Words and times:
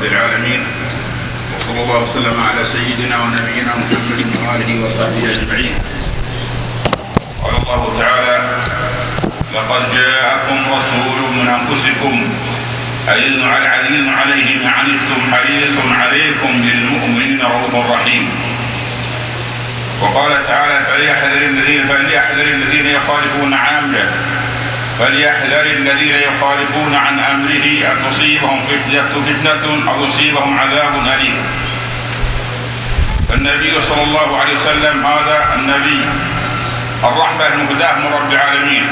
رب 0.00 0.12
العالمين. 0.12 0.60
وصلى 1.56 1.80
الله 1.82 2.02
وسلم 2.02 2.36
على 2.40 2.64
سيدنا 2.64 3.16
ونبينا 3.20 3.72
محمد 3.76 4.20
وآله 4.40 4.70
وصحبه 4.84 5.24
أجمعين. 5.36 5.74
قال 7.44 7.54
الله 7.60 7.82
تعالى 8.00 8.36
لقد 9.54 9.82
جاءكم 9.96 10.58
رسول 10.72 11.18
من 11.36 11.48
أنفسكم 11.48 12.14
عزيز 13.08 13.38
عزيز 13.44 14.06
عليه 14.08 14.64
ما 14.64 14.70
عنتم 14.70 15.20
حريص 15.32 15.76
عليكم 16.00 16.52
بالمؤمنين 16.64 17.40
رؤوف 17.40 17.74
رحيم. 17.90 18.28
وقال 20.00 20.32
تعالى 20.46 20.84
فليحذر 20.84 21.42
الذين 21.42 21.88
فليحذر 21.88 22.46
الذين 22.56 22.86
يخالفون 22.86 23.54
عن 23.54 23.74
امره 23.84 24.08
فليحذر 25.00 25.60
الذين 25.60 26.14
يخالفون 26.14 26.94
عن 26.94 27.20
أمره 27.20 27.92
أن 27.92 28.10
تصيبهم 28.10 28.60
فتنه 28.66 29.92
أو 29.92 30.04
يصيبهم 30.04 30.58
عذاب 30.58 30.94
أليم. 31.14 31.44
فالنبي 33.28 33.82
صلى 33.82 34.02
الله 34.02 34.40
عليه 34.40 34.54
وسلم 34.54 35.06
هذا 35.06 35.54
النبي 35.54 36.04
الرحمة 37.04 37.46
المهداة 37.46 37.98
من 37.98 38.12
رب 38.12 38.32
العالمين 38.32 38.86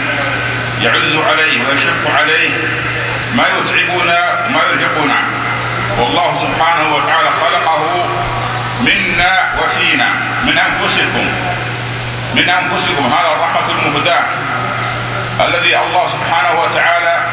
يعز 0.83 1.17
عليه 1.17 1.69
ويشق 1.69 2.11
عليه 2.21 2.51
ما 3.35 3.43
يتعبنا 3.43 4.47
وما 4.47 4.61
يرهقنا. 4.63 5.19
والله 5.99 6.37
سبحانه 6.37 6.95
وتعالى 6.95 7.31
خلقه 7.33 8.09
منا 8.81 9.55
وفينا 9.63 10.09
من 10.45 10.59
أنفسكم 10.59 11.27
من 12.35 12.49
أنفسكم. 12.49 13.05
هذا 13.07 13.37
الرحمة 13.37 13.87
المهداة. 13.87 14.23
الذي 15.41 15.79
الله 15.79 16.09
سبحانه 16.09 16.61
وتعالى 16.61 17.27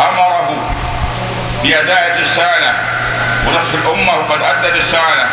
أمره 0.00 0.70
بأداء 1.62 2.16
الرسالة. 2.16 2.72
ونصح 3.46 3.74
الأمة 3.74 4.14
وقد 4.14 4.42
أدى 4.42 4.68
الرسالة. 4.68 5.26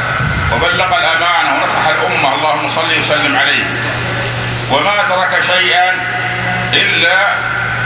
وبلغ 0.54 0.98
الأمانة 0.98 1.54
ونصح 1.54 1.88
الأمة. 1.88 2.36
اللهم 2.36 2.70
صل 2.70 3.00
وسلم 3.00 3.38
عليه. 3.38 3.66
وما 4.72 4.98
ترك 5.10 5.42
شيئا 5.42 5.94
إلا 6.74 7.20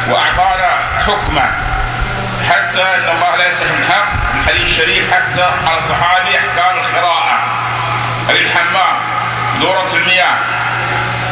وأعطانا 0.09 0.71
حكمه. 1.07 1.51
حتى 2.49 2.83
إن 2.95 3.09
الله 3.15 3.35
لا 3.35 3.47
يستحي 3.47 3.73
الحق 3.73 4.07
في 4.31 4.39
الحديث 4.39 4.65
الشريف 4.65 5.13
حتى 5.13 5.43
على 5.67 5.77
الصحابي 5.77 6.37
أحكام 6.37 6.77
القراءة. 6.77 7.37
اي 8.29 8.41
الحمام 8.41 8.95
دورة 9.61 9.93
المياه. 9.93 10.35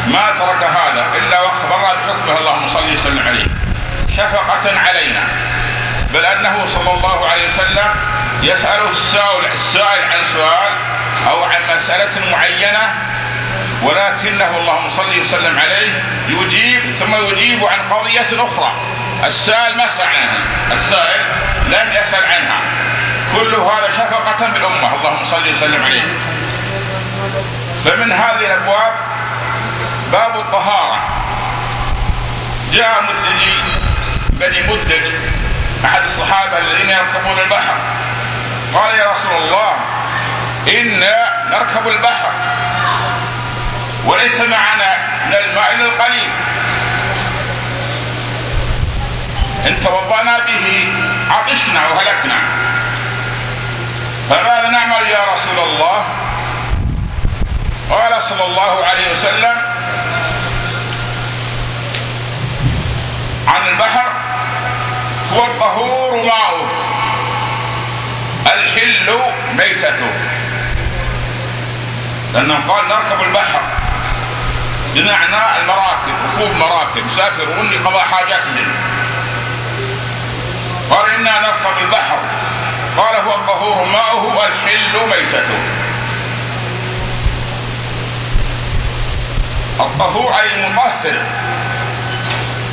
ما 0.06 0.30
ترك 0.38 0.62
هذا 0.62 1.18
إلا 1.18 1.40
واخبرنا 1.40 1.94
بحكمه 1.94 2.38
اللهم 2.38 2.68
صل 2.68 2.92
وسلم 2.92 3.26
عليه. 3.26 3.46
شفقة 4.16 4.80
علينا. 4.80 5.28
بل 6.14 6.26
أنه 6.26 6.66
صلى 6.66 6.90
الله 6.90 7.26
عليه 7.28 7.48
وسلم 7.48 7.94
يساله 8.42 8.90
السائل 8.90 9.52
السائل 9.52 10.02
عن 10.12 10.24
سؤال 10.24 10.72
أو 11.30 11.44
عن 11.44 11.76
مسألة 11.76 12.30
معينة 12.30 12.94
ولكنه 13.82 14.56
اللهم 14.56 14.88
صل 14.88 15.20
وسلم 15.20 15.58
عليه 15.58 16.02
يجيب 16.28 16.80
ثم 17.00 17.14
يجيب 17.14 17.64
عن 17.64 17.92
قضية 17.92 18.44
أخرى. 18.44 18.72
السائل 19.24 19.76
ما 19.76 19.88
سأل 19.88 20.08
عنها. 20.08 20.38
السائل 20.72 21.20
لم 21.66 21.92
يسأل 21.92 22.24
عنها. 22.24 22.60
كل 23.36 23.54
هذا 23.54 23.90
شفقة 23.90 24.46
بالأمة. 24.46 24.94
اللهم 24.94 25.24
صل 25.24 25.48
وسلم 25.48 25.82
عليه. 25.84 26.08
فمن 27.84 28.12
هذه 28.12 28.46
الأبواب 28.46 28.92
باب 30.12 30.40
الطهارة. 30.40 31.00
جاء 32.72 33.02
مدجي 33.02 33.62
بني 34.30 34.62
مدج 34.62 35.06
أحد 35.84 36.02
الصحابة 36.02 36.58
الذين 36.58 36.90
يركبون 36.90 37.38
البحر. 37.38 37.74
قال 38.74 38.98
يا 38.98 39.10
رسول 39.10 39.36
الله 39.42 39.72
إنا 40.68 41.44
نركب 41.50 41.88
البحر. 41.88 42.30
وليس 44.04 44.40
معنا 44.40 44.96
من 45.26 45.34
الماء 45.34 45.74
إلا 45.74 45.84
القليل. 45.84 46.30
إن 49.66 49.80
توضأنا 49.80 50.38
به 50.38 50.94
عطشنا 51.30 51.88
وهلكنا. 51.88 52.40
فماذا 54.30 54.68
نعمل 54.70 55.10
يا 55.10 55.32
رسول 55.32 55.58
الله؟ 55.68 56.04
قال 57.90 58.22
صلى 58.22 58.44
الله 58.44 58.86
عليه 58.86 59.10
وسلم 59.12 59.65
عن 63.48 63.68
البحر 63.68 64.12
هو 65.32 65.44
الطهور 65.44 66.24
ماؤه 66.24 66.68
الحل 68.46 69.18
ميتته. 69.52 70.10
لأنه 72.34 72.54
قال 72.68 72.88
نركب 72.88 73.22
البحر 73.22 73.62
بمعنى 74.94 75.60
المراكب 75.60 76.14
ركوب 76.24 76.56
مراكب. 76.56 77.06
يسافرون 77.06 77.70
لقضاء 77.70 78.04
حاجاتهم 78.04 78.66
قال 80.90 81.14
إنا 81.14 81.40
نركب 81.40 81.78
البحر. 81.78 82.18
قال 82.96 83.16
هو 83.16 83.34
الطهور 83.34 83.84
ماؤه 83.84 84.46
الحل 84.46 85.08
ميتته. 85.08 85.75
الطهور 89.80 90.34
أي 90.34 90.66
المطهر. 90.66 91.22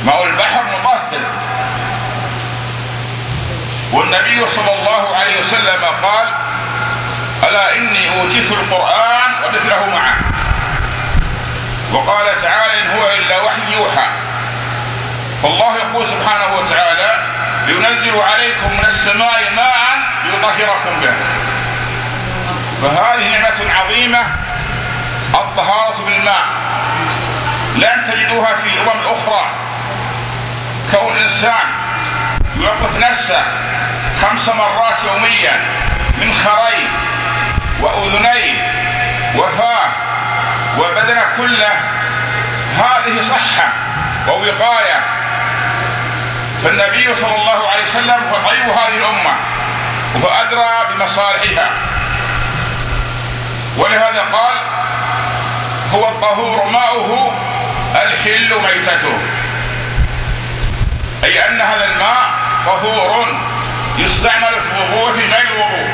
ماء 0.04 0.24
البحر 0.24 0.64
مطهر 0.84 1.20
والنبي 3.92 4.48
صلى 4.48 4.72
الله 4.72 5.16
عليه 5.16 5.40
وسلم 5.40 5.84
قال 6.02 6.34
ألا 7.48 7.76
إني 7.76 8.20
أوتيت 8.20 8.52
القرآن 8.52 9.44
ومثله 9.44 9.86
معه. 9.86 10.16
وقال 11.92 12.42
تعالى 12.42 12.82
إن 12.82 12.90
هو 12.90 13.10
إلا 13.10 13.42
وحي 13.42 13.72
يوحى. 13.72 14.08
فالله 15.42 15.76
يقول 15.76 16.06
سبحانه 16.06 16.56
وتعالى 16.56 17.26
ينزل 17.68 18.20
عليكم 18.20 18.72
من 18.72 18.84
السماء 18.86 19.52
ماء 19.56 19.98
ليطهركم 20.24 21.00
به. 21.00 21.14
فهذه 22.82 23.28
نعمة 23.32 23.74
عظيمة 23.80 24.20
الطهارة 25.34 26.04
بالماء 26.04 26.63
لن 27.74 28.04
تجدوها 28.04 28.56
في 28.56 28.68
الأمم 28.68 29.00
الأخرى 29.00 29.50
كون 30.90 31.16
الإنسان 31.16 31.66
يوقف 32.56 32.98
نفسه 33.10 33.42
خمس 34.22 34.48
مرات 34.48 34.96
يوميا 35.04 35.60
من 36.20 36.34
خرين 36.34 36.90
وأذنيه 37.80 38.72
وفاه 39.36 39.88
وبدنه 40.78 41.24
كله. 41.36 41.72
هذه 42.74 43.20
صحة 43.20 43.72
ووقاية. 44.28 45.00
فالنبي 46.64 47.14
صلى 47.14 47.34
الله 47.34 47.68
عليه 47.68 47.82
وسلم 47.82 48.24
هو 48.24 48.48
طيب 48.48 48.68
هذه 48.68 48.96
الأمة 48.96 49.34
وهو 50.14 50.28
أدرى 50.28 50.94
بمصالحها. 50.94 51.70
ولهذا 53.76 54.20
قال 54.32 54.56
هو 55.92 56.08
الطهور 56.08 56.64
ماؤه 56.64 57.32
الحل 57.94 58.54
ميتته. 58.62 59.18
أي 61.24 61.48
أن 61.48 61.60
هذا 61.60 61.84
الماء 61.84 62.30
طهور 62.66 63.26
يستعمل 63.98 64.60
في 64.60 64.76
الوضوء 64.76 65.12
في 65.12 65.20
غير 65.20 65.46
الوضوء 65.54 65.88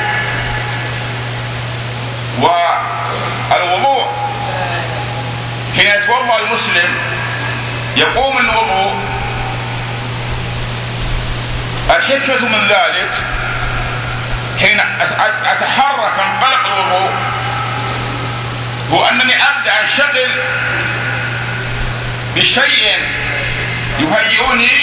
والوضوء 3.51 4.05
حين 5.77 5.87
يتوضأ 5.87 6.39
المسلم 6.39 6.89
يقوم 7.95 8.37
الوضوء. 8.37 8.95
الحكمة 11.95 12.49
من 12.49 12.67
ذلك 12.67 13.11
حين 14.59 14.79
أتحرك 15.45 16.19
انطلق 16.19 16.65
الوضوء 16.65 17.11
هو 18.91 19.05
أنني 19.05 19.35
أبدأ 19.35 19.81
أنشغل 19.81 20.31
بشيء 22.35 23.07
يهيئني 23.99 24.77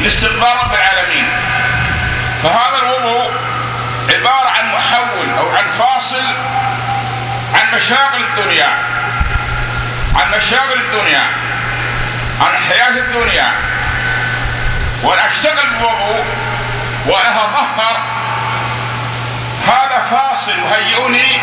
لاستقبال 0.00 0.56
رب 0.56 0.74
العالمين. 0.74 1.28
فهذا 2.42 2.76
الوضوء 2.82 3.30
عبارة 4.08 4.48
عن 4.48 4.74
محول 4.74 5.30
أو 5.38 5.56
عن 5.56 5.66
فاصل 5.66 6.24
عن 7.54 7.74
مشاغل 7.74 8.24
الدنيا 8.24 8.68
عن 10.16 10.30
مشاغل 10.36 10.80
الدنيا 10.80 11.26
عن 12.40 12.56
حياة 12.68 12.98
الدنيا. 12.98 13.52
وأنا 15.02 15.26
أشتغل 15.26 15.70
بالوضوء 15.70 16.24
وأنا 17.06 17.44
أتطهر 17.44 17.96
هذا 19.66 19.98
فاصل 20.10 20.52
يهيئني 20.52 21.40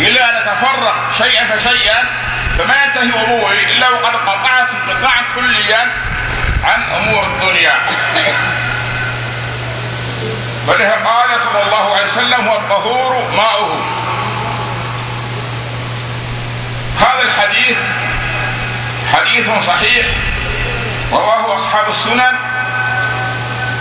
إلى 0.00 0.20
أن 0.20 0.36
أتفرق 0.36 0.94
شيئا 1.18 1.56
فشيئا 1.56 2.21
فما 2.58 2.84
ينتهي 2.84 3.12
وضوئي 3.22 3.72
إلا 3.72 3.88
وقد 3.88 4.16
قطعت 4.16 4.68
انقطاعا 4.74 5.22
كليا 5.34 5.92
عن 6.64 6.82
أمور 6.82 7.26
الدنيا. 7.26 7.86
فلها 10.66 10.94
قال 11.04 11.40
صلى 11.40 11.62
الله 11.62 12.02
وسلم 12.02 12.48
هو 12.48 12.56
الطهور 12.56 13.30
ماؤه. 13.36 13.84
هذا 16.96 17.22
الحديث 17.22 17.78
حديث 19.12 19.50
صحيح 19.66 20.06
رواه 21.12 21.54
أصحاب 21.54 21.88
السنن 21.88 22.38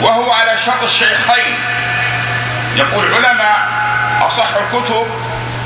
وهو 0.02 0.32
على 0.32 0.58
شرط 0.58 0.84
الشيخين. 0.84 1.56
يقول 2.76 3.14
علماء 3.14 3.70
أصح 4.22 4.56
الكتب 4.56 5.08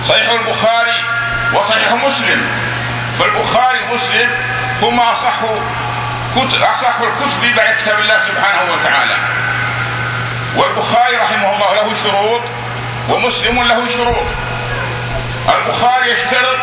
صحيح 0.10 0.30
البخاري 0.30 1.04
وصحيح 1.54 1.94
مسلم. 1.94 2.65
فالبخاري 3.20 3.80
ومسلم 3.84 4.30
هما 4.82 5.12
أصح 5.12 5.40
كتب 6.36 6.64
أصح 6.64 6.96
الكتب 7.00 7.56
بعد 7.56 7.76
كتاب 7.76 8.00
الله 8.00 8.20
سبحانه 8.20 8.74
وتعالى. 8.74 9.18
والبخاري 10.56 11.16
رحمه 11.16 11.54
الله 11.56 11.74
له 11.74 11.96
شروط 12.04 12.42
ومسلم 13.10 13.64
له 13.64 13.88
شروط. 13.88 14.28
البخاري 15.56 16.12
يشترط 16.12 16.60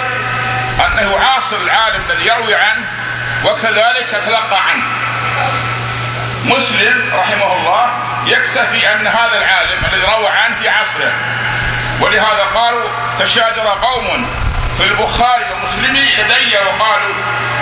أنه 0.86 1.18
عاصر 1.18 1.56
العالم 1.56 2.10
الذي 2.10 2.26
يروي 2.26 2.54
عنه 2.54 2.86
وكذلك 3.44 4.08
يتلقى 4.12 4.60
عنه. 4.70 4.84
مسلم 6.44 7.10
رحمه 7.14 7.56
الله 7.56 7.90
يكتفي 8.26 8.92
أن 8.92 9.06
هذا 9.06 9.38
العالم 9.38 9.84
الذي 9.92 10.06
روى 10.16 10.28
عنه 10.28 10.56
في 10.62 10.68
عصره. 10.68 11.12
ولهذا 12.00 12.44
قالوا 12.54 12.88
تشاجر 13.20 13.68
قوم 13.82 14.26
في 14.76 14.84
البخاري 14.84 15.44
ومسلم 15.52 15.96
لدي 15.96 16.56
وقالوا 16.56 17.14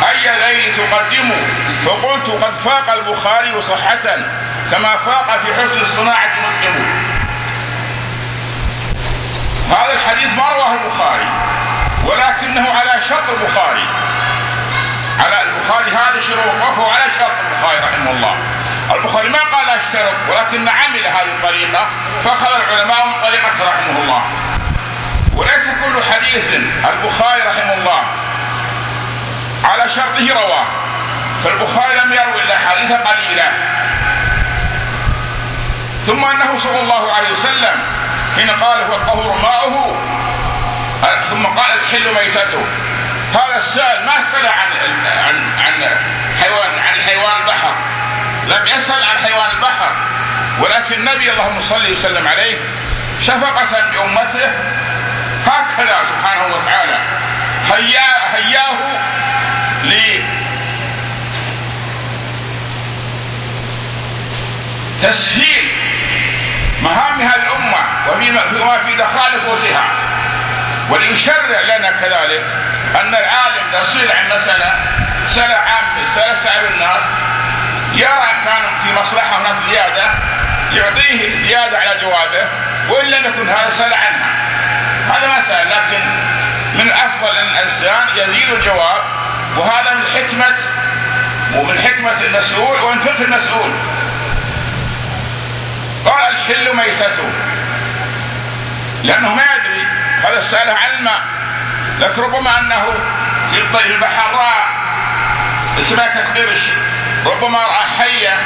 أي 0.08 0.54
ذين 0.54 0.74
تقدموا 0.74 1.36
فقلت 1.86 2.44
قد 2.44 2.52
فاق 2.52 2.90
البخاري 2.92 3.60
صحة 3.60 4.16
كما 4.70 4.96
فاق 4.96 5.38
في 5.44 5.54
حسن 5.54 5.80
الصناعة 5.80 6.40
مسلم. 6.40 6.86
هذا 9.70 9.92
الحديث 9.92 10.38
ما 10.38 10.48
رواه 10.48 10.74
البخاري 10.74 11.28
ولكنه 12.04 12.78
على 12.78 13.00
شرط 13.08 13.28
البخاري. 13.28 13.86
على 15.20 15.42
البخاري 15.42 15.90
هذا 15.90 16.20
شروط 16.20 16.54
وهو 16.60 16.90
على 16.90 17.04
شرط 17.18 17.36
البخاري 17.46 17.78
رحمه 17.78 18.10
الله. 18.10 18.36
البخاري 18.94 19.28
ما 19.28 19.38
قال 19.38 19.70
اشترط 19.70 20.14
ولكن 20.28 20.68
عمل 20.68 21.06
هذه 21.06 21.32
الطريقة 21.38 21.90
فأخذ 22.24 22.46
العلماء 22.46 23.06
من 23.06 23.22
طريقته 23.22 23.64
رحمه 23.64 23.98
الله. 24.02 24.22
وليس 25.40 25.64
كل 25.84 26.02
حديث 26.12 26.54
البخاري 26.84 27.42
رحمه 27.42 27.74
الله 27.74 28.02
على 29.64 29.88
شرطه 29.88 30.32
رواه 30.32 30.66
فالبخاري 31.44 31.94
لم 31.94 32.12
يروي 32.12 32.42
إلا 32.42 32.58
حديثا 32.58 32.96
قليلا. 32.96 33.52
ثم 36.06 36.24
أنه 36.24 36.58
صلى 36.58 36.80
الله 36.80 37.12
عليه 37.12 37.30
وسلم 37.30 37.82
حين 38.36 38.50
قال 38.50 38.82
هو 38.82 38.96
الطهور 38.96 39.38
ماؤه 39.38 39.96
ثم 41.30 41.46
قال 41.46 41.72
الحل 41.80 42.14
ميتته. 42.14 42.64
هذا 43.34 43.56
السائل 43.56 44.04
ما 44.06 44.20
سأل 44.32 44.46
عن 44.46 44.70
عن 45.24 45.52
عن 45.58 45.96
حيوان 46.40 46.78
عن 46.78 47.00
حيوان 47.00 47.40
البحر. 47.42 47.74
لم 48.46 48.66
يسأل 48.66 49.04
عن 49.04 49.18
حيوان 49.18 49.50
البحر. 49.50 49.96
ولكن 50.60 50.94
النبي 50.94 51.32
اللهم 51.32 51.60
صل 51.60 51.90
وسلم 51.90 52.28
عليه 52.28 52.58
شفقة 53.20 53.80
بأمته 53.92 54.50
هكذا 55.50 55.98
سبحانه 56.08 56.46
وتعالى. 56.46 56.98
هيا 57.72 58.36
هياه 58.36 58.78
لتسهيل 65.02 65.72
مهام 66.82 67.20
هذه 67.20 67.36
الأمة 67.36 67.84
وما 68.62 68.78
في 68.78 68.96
دخال 68.96 69.36
نفوسها. 69.36 69.84
وليشرع 70.90 71.60
لنا 71.60 71.90
كذلك 71.90 72.44
أن 73.00 73.14
العالم 73.14 73.82
سئل 73.82 74.12
عن 74.12 74.26
مسألة 74.26 74.74
سأل 75.26 75.52
عامة 75.52 76.06
سأل 76.06 76.36
سأل 76.36 76.72
الناس. 76.72 77.02
يرى 77.94 78.30
كان 78.44 78.76
في 78.84 78.92
مصلحة 79.00 79.38
هناك 79.40 79.56
زيادة 79.56 80.10
يعطيه 80.72 81.38
زيادة 81.38 81.78
على 81.78 82.00
جوابه 82.00 82.48
وإن 82.88 83.06
لم 83.06 83.24
يكن 83.24 83.48
هذا 83.48 83.70
سأل 83.70 83.94
عنها. 83.94 84.39
هذا 85.10 85.26
ما 85.26 85.40
سأل 85.40 85.68
لكن 85.68 86.00
من 86.74 86.90
أفضل 86.90 87.36
أن 87.36 87.46
الإنسان 87.48 88.08
يزيد 88.16 88.52
الجواب 88.52 89.02
وهذا 89.56 89.94
من 89.94 90.06
حكمة 90.06 90.56
ومن 91.56 91.80
حكمة 91.80 92.20
المسؤول 92.24 92.80
ومن 92.82 92.98
فقه 92.98 93.24
المسؤول. 93.24 93.70
قال 96.06 96.24
الحل 96.34 96.76
ميتته. 96.76 97.30
لأنه 99.02 99.34
ما 99.34 99.42
يدري 99.42 99.86
هذا 100.22 100.40
سأله 100.40 100.72
عن 100.72 100.90
الماء 100.98 101.20
لكن 102.00 102.22
ربما 102.22 102.58
أنه 102.58 102.84
في 103.50 103.86
البحر 103.86 104.34
رأى 104.34 104.64
سمكة 105.82 106.34
قرش 106.34 106.72
ربما 107.26 107.58
رأى 107.58 107.84
حية 107.98 108.38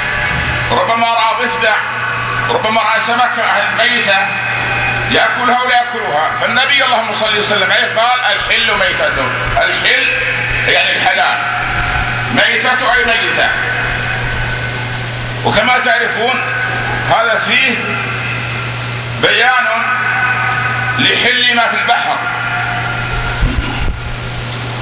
ربما 0.70 1.06
رأى 1.06 1.46
ضفدع 1.46 1.76
ربما 2.50 2.82
رأى 2.82 3.00
سمكة 3.00 3.42
ميتة. 3.78 4.16
يأكلها 5.14 5.62
ولا 5.62 5.74
يأكلها 5.74 6.30
فالنبي 6.40 6.84
اللهم 6.84 7.12
صل 7.12 7.38
وسلم 7.38 7.72
عليه 7.72 7.94
قال 7.96 8.20
الحل 8.20 8.74
ميتته 8.78 9.26
الحل 9.62 10.06
يعني 10.68 10.96
الحلال. 10.96 11.38
ميتة 12.34 12.94
أي 12.94 13.04
ميتة. 13.04 13.50
وكما 15.44 15.78
تعرفون 15.78 16.40
هذا 17.08 17.38
فيه 17.38 17.74
بيان 19.22 19.82
لحل 20.98 21.56
ما 21.56 21.68
في 21.68 21.76
البحر. 21.76 22.16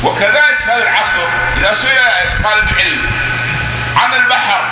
وكذلك 0.05 0.57
في 0.65 0.71
هذا 0.71 0.83
العصر 0.83 1.29
إذا 1.57 1.75
سئل 1.75 1.99
طالب 2.45 2.69
العلم 2.71 3.11
عن 3.97 4.15
البحر 4.15 4.65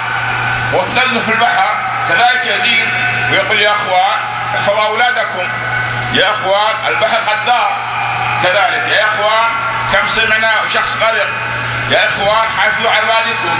وتنزل 0.73 1.21
في 1.21 1.33
البحر 1.33 1.75
كذلك 2.09 2.47
يزيد 2.47 2.89
ويقول 3.31 3.61
يا 3.61 3.71
أخوان 3.71 4.40
احفظوا 4.55 4.87
أولادكم؟ 4.87 5.49
يا 6.12 6.31
إخوان 6.31 6.87
البحر 6.87 7.17
قدار 7.17 7.76
كذلك. 8.43 8.97
يا 8.97 9.05
إخوان 9.05 9.49
كم 9.93 10.06
سمعنا 10.08 10.50
شخص 10.75 11.02
غرق؟ 11.02 11.29
يا 11.91 12.06
إخوان 12.06 12.50
حافظوا 12.50 12.91
على 12.91 13.00
والدكم 13.00 13.58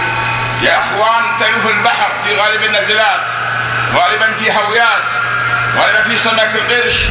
يا 0.63 0.79
إخوان 0.79 1.37
في 1.37 1.71
البحر 1.71 2.13
في 2.25 2.37
غالب 2.37 2.63
النزلات 2.63 3.27
غالبا 3.95 4.33
في 4.33 4.53
هويات 4.53 5.11
غالبا 5.77 6.01
في 6.01 6.19
سمك 6.19 6.51
القرش. 6.55 7.07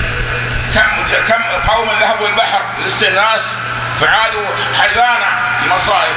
كم 0.75 1.03
كم 1.27 1.43
قوم 1.71 1.89
ذهبوا 1.99 2.27
البحر 2.27 2.61
للاستئناس؟ 2.77 3.55
فعادوا 3.99 4.47
حزانة 4.79 5.27
لمصائب 5.65 6.15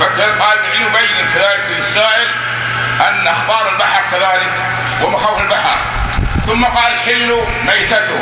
فقال 0.00 0.58
ابن 0.58 0.86
يبين 0.86 1.30
كذلك 1.34 1.66
للسائل 1.70 2.28
أن 3.08 3.28
أخبار 3.28 3.68
البحر 3.72 4.02
كذلك 4.12 4.52
ومخاوف 5.02 5.40
البحر. 5.40 5.78
ثم 6.46 6.64
قال 6.64 6.98
حلوا 6.98 7.42
ميتته 7.66 8.20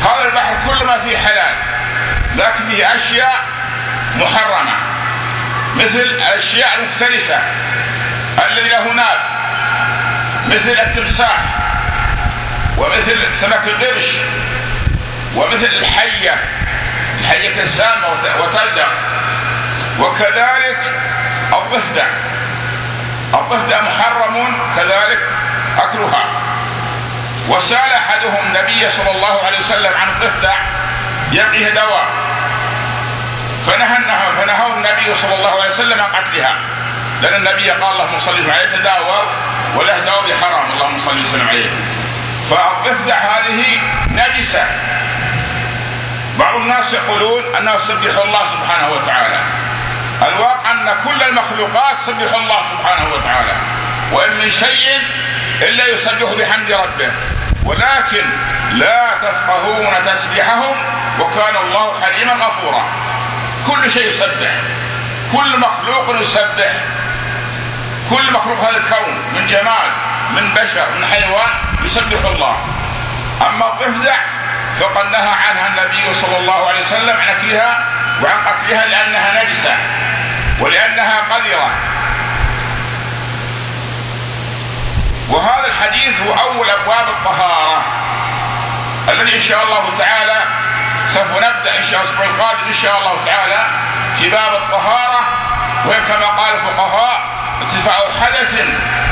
هذا 0.00 0.24
البحر 0.24 0.54
كل 0.66 0.84
ما 0.86 0.98
فيه 0.98 1.16
حلال 1.16 1.54
لكن 2.36 2.64
فيه 2.70 2.94
أشياء 2.94 3.44
محرمة 4.16 4.74
مثل 5.76 6.00
الأشياء 6.00 6.78
المفترسة 6.78 7.38
الذي 8.46 8.68
له 8.68 8.92
ناب 8.92 9.18
مثل 10.46 10.80
التمساح 10.80 11.40
ومثل 12.78 13.36
سمك 13.36 13.68
القرش 13.68 14.16
ومثل 15.36 15.64
الحية 15.64 16.44
الحية 17.20 17.60
السامة 17.60 18.06
وتلدع 18.40 18.86
وكذلك 20.00 20.78
الضفدع. 21.52 22.06
الضفدع 23.34 23.80
محرم 23.80 24.58
كذلك 24.76 25.18
أكلها. 25.78 26.41
وسأل 27.52 27.92
أحدهم 27.92 28.46
النبي 28.46 28.90
صلى 28.90 29.10
الله 29.10 29.46
عليه 29.46 29.58
وسلم 29.58 29.92
عن 30.00 30.08
الضفدع 30.08 30.54
يقيه 31.32 31.68
دواء 31.68 32.06
فنهى 33.66 33.96
فنهاه 34.40 34.66
النبي 34.66 35.14
صلى 35.14 35.34
الله 35.34 35.62
عليه 35.62 35.70
وسلم 35.70 36.00
عن 36.00 36.10
قتلها. 36.12 36.54
لأن 37.22 37.34
النبي 37.34 37.70
قال 37.70 37.92
اللهم 37.92 38.18
صل 38.18 38.50
عليه 38.50 38.68
تداوى 38.68 39.26
وله 39.76 39.98
دواء 39.98 40.22
بحرام 40.26 40.72
اللهم 40.72 40.98
صل 40.98 41.18
وسلم 41.24 41.48
عليه. 41.48 41.70
فالضفدع 42.50 43.16
هذه 43.16 43.80
نجسة. 44.10 44.66
بعض 46.38 46.54
الناس 46.54 46.94
يقولون 46.94 47.54
أنه 47.56 47.78
سبح 47.78 48.18
الله 48.24 48.46
سبحانه 48.46 48.88
وتعالى. 48.88 49.40
الواقع 50.22 50.70
أن 50.70 50.94
كل 51.04 51.22
المخلوقات 51.22 51.98
سبح 52.06 52.34
الله 52.34 52.60
سبحانه 52.72 53.12
وتعالى. 53.12 53.56
وإن 54.12 54.38
من 54.38 54.50
شيء 54.50 54.98
إلا 55.62 55.86
يسبح 55.86 56.32
بحمد 56.38 56.72
ربه. 56.72 57.12
ولكن 57.64 58.24
لا 58.72 59.18
تفقهون 59.22 59.94
تسبيحهم 60.04 60.76
وكان 61.20 61.56
الله 61.56 62.00
حليما 62.00 62.32
غفورا. 62.32 62.84
كل 63.66 63.90
شيء 63.90 64.06
يسبح. 64.06 64.50
كل 65.32 65.58
مخلوق 65.58 66.20
يسبح. 66.20 66.72
كل 68.10 68.32
مخلوق 68.32 68.60
هذا 68.60 68.76
الكون 68.76 69.14
من 69.34 69.46
جمال 69.46 69.90
من 70.36 70.54
بشر 70.54 70.90
من 70.98 71.04
حيوان 71.04 71.50
يسبح 71.84 72.24
الله. 72.24 72.56
أما 73.40 73.66
الضفدع 73.66 74.16
فقد 74.80 75.10
نهى 75.10 75.34
عنها 75.48 75.66
النبي 75.66 76.14
صلى 76.14 76.38
الله 76.38 76.68
عليه 76.68 76.80
وسلم 76.80 77.16
عن 77.16 77.28
أكلها 77.28 77.86
وعن 78.22 78.38
قتلها 78.46 78.86
لأنها 78.86 79.44
نجسة 79.44 79.76
ولأنها 80.60 81.20
قذرة. 81.30 81.70
وهذا 85.30 85.66
الحديث 85.66 86.20
هو 86.22 86.32
أول 86.32 86.70
أبواب 86.70 87.08
الطهارة 87.08 87.82
الذي 89.08 89.36
إن 89.36 89.40
شاء 89.42 89.62
الله 89.64 89.98
تعالى 89.98 90.44
سوف 91.08 91.30
نبدأ 91.36 91.78
إن 91.78 91.82
شاء 91.82 92.00
الأسبوع 92.00 92.26
القادم 92.26 92.66
إن 92.68 92.72
شاء 92.74 92.98
الله 92.98 93.24
تعالى 93.26 93.66
في 94.16 94.30
باب 94.30 94.52
الطهارة 94.54 95.20
وهي 95.86 96.00
كما 96.00 96.26
قال 96.26 96.54
الفقهاء 96.54 97.20
ارتفاع 97.62 98.10
حدث 98.20 98.60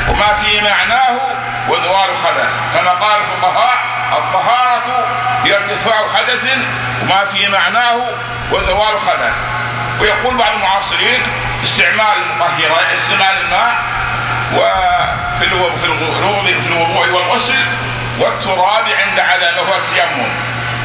وما 0.09 0.33
في 0.33 0.61
معناه 0.61 1.19
وزوال 1.69 2.17
خبث 2.17 2.53
كما 2.73 2.89
قال 2.91 3.21
الفقهاء 3.21 3.77
الطهارة 4.17 5.07
هي 5.43 5.55
ارتفاع 5.57 6.07
حدث 6.15 6.57
وما 7.01 7.25
في 7.25 7.47
معناه 7.47 8.07
وزوال 8.51 8.99
خبث 8.99 9.35
ويقول 10.01 10.37
بعض 10.37 10.53
المعاصرين 10.53 11.19
استعمال 11.63 12.17
المطهرات 12.17 12.85
استعمال 12.93 13.41
الماء 13.41 13.75
وفي 14.53 15.49
في 16.61 16.67
الوضوء 16.67 17.09
والغسل 17.09 17.59
والتراب 18.19 18.85
عند 19.03 19.19
عدمه 19.19 19.61
والتيمم. 19.71 20.29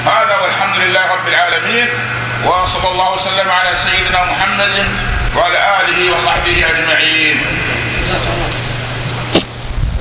هذا 0.07 0.39
والحمد 0.43 0.77
لله 0.77 1.13
رب 1.13 1.29
العالمين 1.29 1.89
وصلى 2.45 2.91
الله 2.91 3.13
وسلم 3.13 3.51
على 3.51 3.77
سيدنا 3.77 4.25
محمد 4.25 4.89
وعلى 5.37 5.59
آله 5.81 6.15
وصحبه 6.15 6.57
أجمعين. 6.71 7.37